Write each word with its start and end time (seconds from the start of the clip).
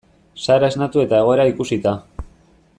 Sara 0.45 0.69
esnatu 0.73 1.03
eta 1.03 1.21
egoera 1.25 1.47
ikusita. 1.53 1.97